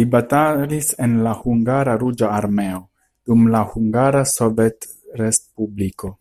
[0.00, 2.78] Li batalis en la hungara Ruĝa Armeo
[3.32, 6.14] dum la Hungara sovetrespubliko.